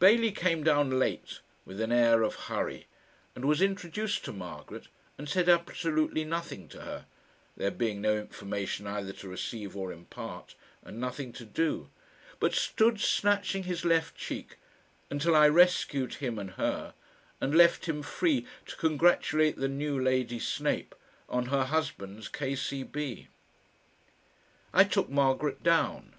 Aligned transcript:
Bailey 0.00 0.32
came 0.32 0.64
down 0.64 0.98
late 0.98 1.38
with 1.64 1.80
an 1.80 1.92
air 1.92 2.22
of 2.24 2.34
hurry, 2.50 2.88
and 3.36 3.44
was 3.44 3.62
introduced 3.62 4.24
to 4.24 4.32
Margaret 4.32 4.88
and 5.16 5.28
said 5.28 5.48
absolutely 5.48 6.24
nothing 6.24 6.68
to 6.70 6.80
her 6.80 7.06
there 7.56 7.70
being 7.70 8.00
no 8.00 8.16
information 8.18 8.88
either 8.88 9.12
to 9.12 9.28
receive 9.28 9.76
or 9.76 9.92
impart 9.92 10.56
and 10.82 10.98
nothing 10.98 11.32
to 11.34 11.44
do 11.44 11.90
but 12.40 12.54
stood 12.56 12.98
snatching 13.00 13.62
his 13.62 13.84
left 13.84 14.16
cheek 14.16 14.56
until 15.10 15.36
I 15.36 15.46
rescued 15.46 16.14
him 16.14 16.40
and 16.40 16.50
her, 16.58 16.92
and 17.40 17.54
left 17.54 17.86
him 17.86 18.02
free 18.02 18.48
to 18.66 18.74
congratulate 18.74 19.58
the 19.58 19.68
new 19.68 19.96
Lady 19.96 20.40
Snape 20.40 20.92
on 21.28 21.46
her 21.46 21.66
husband's 21.66 22.26
K. 22.26 22.56
C. 22.56 22.82
B. 22.82 23.28
I 24.74 24.82
took 24.82 25.08
Margaret 25.08 25.62
down. 25.62 26.16